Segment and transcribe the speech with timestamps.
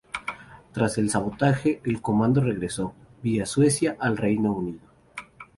[0.71, 4.79] Tras el sabotaje el comando regresó, vía Suecia, al Reino Unido.